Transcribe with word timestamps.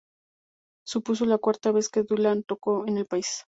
Supuso 0.83 1.25
la 1.25 1.37
cuarta 1.37 1.71
vez 1.71 1.87
que 1.89 2.01
Dylan 2.01 2.41
tocó 2.41 2.87
en 2.87 2.97
el 2.97 3.05
país. 3.05 3.45